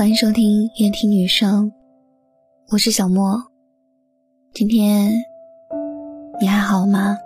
[0.00, 1.70] 欢迎收听夜听女生，
[2.70, 3.38] 我是小莫。
[4.54, 5.12] 今天
[6.40, 7.18] 你还好吗？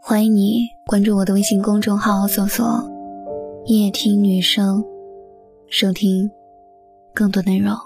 [0.00, 2.64] 欢迎你关注我的微信公众号，搜索
[3.68, 4.82] “夜听女生”，
[5.68, 6.30] 收听
[7.12, 7.76] 更多内容。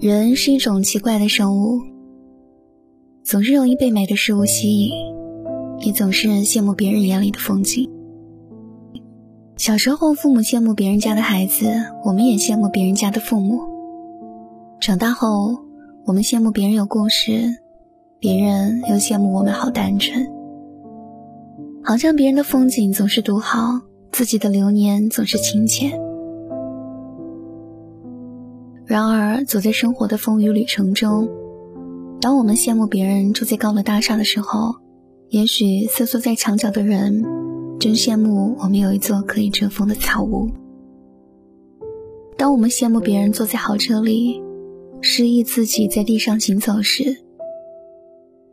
[0.00, 1.82] 人是一种奇怪的生物，
[3.22, 5.15] 总是容易被美的事物吸引。
[5.80, 7.90] 也总是羡慕别人眼里的风景。
[9.56, 11.66] 小时候，父母羡慕别人家的孩子，
[12.04, 13.60] 我们也羡慕别人家的父母。
[14.80, 15.58] 长大后，
[16.04, 17.56] 我们羡慕别人有故事，
[18.18, 20.30] 别人又羡慕我们好单纯。
[21.82, 23.80] 好像别人的风景总是独好，
[24.12, 25.98] 自己的流年总是清浅。
[28.84, 31.28] 然而，走在生活的风雨旅程中，
[32.20, 34.74] 当我们羡慕别人住在高楼大厦的时候，
[35.28, 37.24] 也许瑟缩在墙角的人，
[37.80, 40.48] 真羡慕我们有一座可以遮风的草屋。
[42.38, 44.40] 当我们羡慕别人坐在豪车里，
[45.00, 47.16] 失意自己在地上行走时，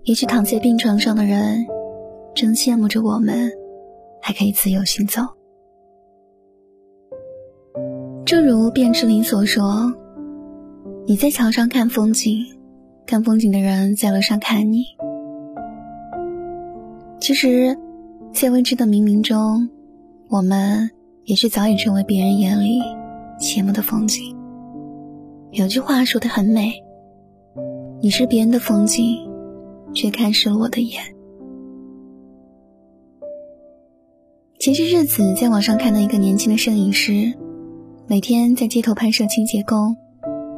[0.03, 1.65] 也许躺在病床上的人，
[2.33, 3.51] 真羡慕着我们
[4.19, 5.21] 还可以自由行走。
[8.25, 9.93] 正如卞之琳所说
[11.05, 12.43] ：“你在桥上看风景，
[13.05, 14.85] 看风景的人在楼上看你。”
[17.23, 17.77] 其实，
[18.33, 19.69] 在未知的冥冥中，
[20.27, 20.91] 我们
[21.23, 22.81] 也是早已成为别人眼里
[23.39, 24.35] 羡慕的风景。
[25.51, 26.73] 有句话说的很美
[28.03, 29.25] ：“你是别人的风景，
[29.93, 31.01] 却看湿了我的眼。”
[34.59, 37.33] 前些日子在网上看到一个年轻的摄影师，
[38.05, 39.95] 每天在街头拍摄清洁工、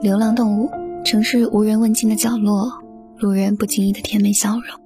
[0.02, 0.72] 流浪动物、
[1.03, 2.72] 城市无人问津的角落、
[3.19, 4.84] 路人不经意的甜美笑容。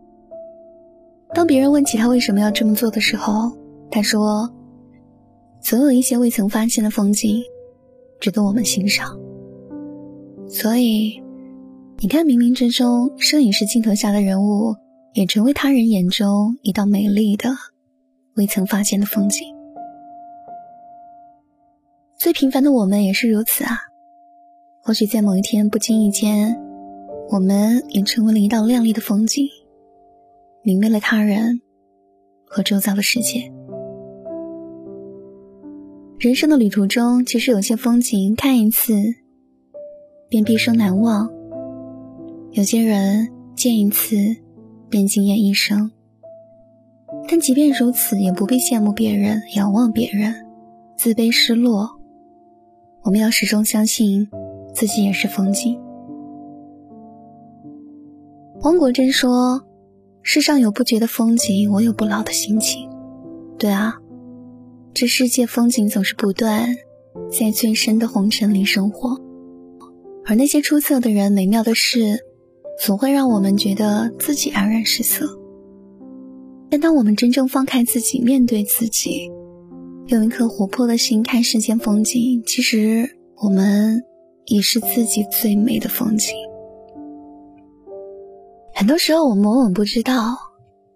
[1.34, 3.56] 当别人问起他为什么要这么做的时候，
[3.92, 4.52] 他说
[5.62, 7.44] ：“总有一些未曾发现的风景，
[8.20, 9.18] 值得我们欣赏。”
[10.50, 11.22] 所以，
[12.00, 14.76] 你看，冥冥之中，摄影师镜头下的人物，
[15.14, 17.52] 也成为他人眼中一道美丽的、
[18.36, 19.44] 未曾发现的风景。
[22.18, 23.78] 最平凡的我们也是如此啊！
[24.82, 26.60] 或许在某一天不经意间，
[27.30, 29.48] 我们也成为了一道亮丽的风景。
[30.62, 31.62] 明媚了他人
[32.46, 33.52] 和周遭的世界。
[36.18, 38.94] 人生的旅途中，其实有些风景看一次
[40.28, 41.32] 便毕生难忘，
[42.52, 44.18] 有些人见一次
[44.90, 45.92] 便惊艳一生。
[47.30, 50.46] 但即便如此，也不必羡慕别人、仰望别人、
[50.98, 51.98] 自卑失落。
[53.04, 54.28] 我们要始终相信
[54.76, 55.80] 自己也是风景。
[58.64, 59.64] 汪国真说。
[60.32, 62.88] 世上有不绝的风景，我有不老的心情。
[63.58, 63.96] 对啊，
[64.94, 66.76] 这世界风景总是不断，
[67.32, 69.20] 在最深的红尘里生活。
[70.28, 72.20] 而那些出色的人、美妙的事，
[72.80, 75.36] 总会让我们觉得自己黯然失色。
[76.70, 79.32] 但当我们真正放开自己，面对自己，
[80.10, 84.04] 用一颗活泼的心看世间风景，其实我们
[84.46, 86.36] 也是自己最美的风景。
[88.80, 90.38] 很多时候，我们往往不知道，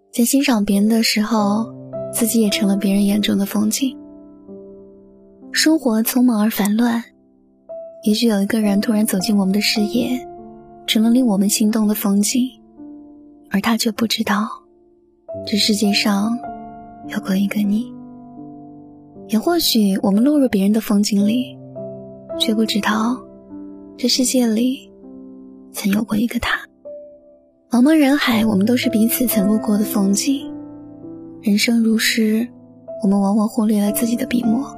[0.09, 1.73] 在欣赏别人的时候，
[2.13, 3.97] 自己也成了别人眼中的风景。
[5.51, 7.03] 生活匆忙而烦乱，
[8.05, 10.25] 也许有一个人突然走进我们的视野，
[10.87, 12.61] 成了令我们心动的风景，
[13.51, 14.47] 而他却不知道，
[15.45, 16.39] 这世界上
[17.09, 17.93] 有过一个你。
[19.27, 21.57] 也或许我们落入别人的风景里，
[22.39, 23.21] 却不知道，
[23.97, 24.89] 这世界里
[25.73, 26.61] 曾有过一个他。
[27.73, 30.53] 茫茫人海，我们都是彼此曾路过的风景。
[31.41, 32.47] 人生如诗，
[33.01, 34.77] 我们往往忽略了自己的笔墨。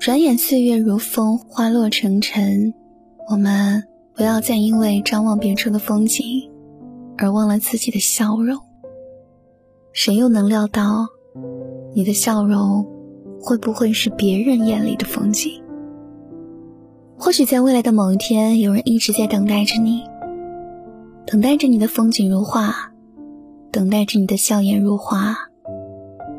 [0.00, 2.74] 转眼岁月如风，花落成尘。
[3.30, 3.84] 我们
[4.16, 6.50] 不要再因为张望别处的风景，
[7.18, 8.58] 而忘了自己的笑容。
[9.92, 11.06] 谁又能料到，
[11.94, 12.84] 你的笑容
[13.40, 15.62] 会不会是别人眼里的风景？
[17.16, 20.02] 或许在未来的某一天，有人一直在等待着你。
[21.26, 22.92] 等待着你的风景如画，
[23.72, 25.34] 等待着你的笑颜如花。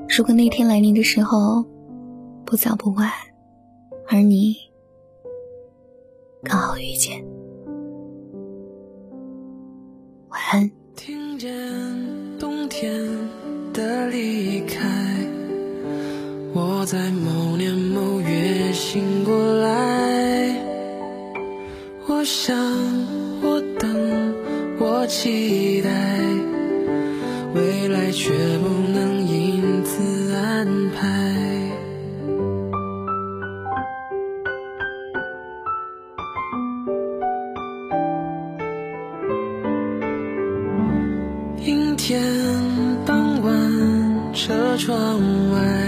[0.07, 1.65] 如果那天来临的时候，
[2.45, 3.09] 不早不晚，
[4.07, 4.55] 而你
[6.43, 7.25] 刚好遇见，
[10.29, 10.71] 晚安。
[10.95, 11.51] 听见
[12.39, 12.89] 冬天
[13.73, 14.79] 的离开，
[16.53, 17.44] 我在某
[28.47, 31.05] 也不能因此安排。
[41.57, 42.21] 阴天
[43.03, 45.19] 傍晚车窗
[45.51, 45.84] 外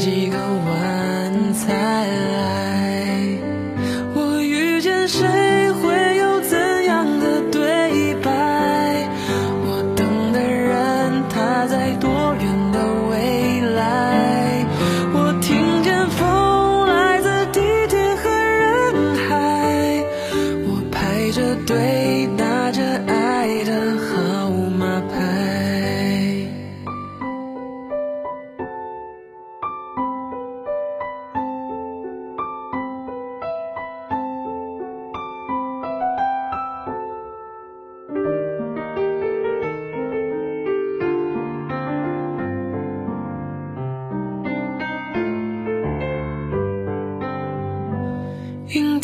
[0.00, 0.49] 几个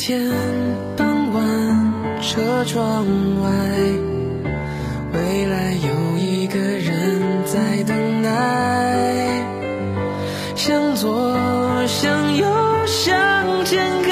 [0.07, 0.21] 天
[0.97, 3.05] 傍晚车窗
[3.43, 3.51] 外
[5.13, 9.43] 未来有一个人在等待
[10.55, 12.47] 向左向右
[12.87, 14.06] 向前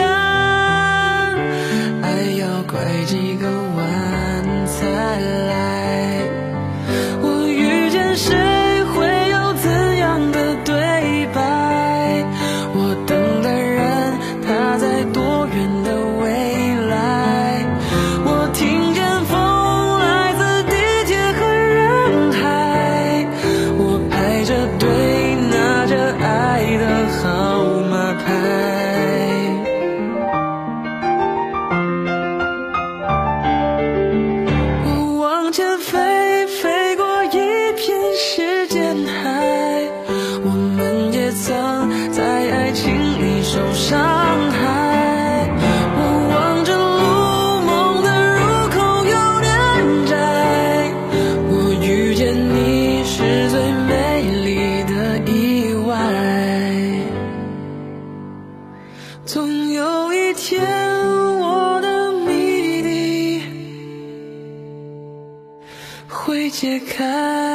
[66.65, 67.54] 解开。